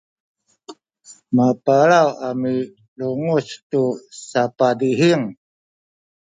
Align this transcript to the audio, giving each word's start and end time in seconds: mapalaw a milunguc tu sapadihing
mapalaw 1.35 2.07
a 2.27 2.29
milunguc 2.41 3.47
tu 3.69 3.81
sapadihing 4.29 5.23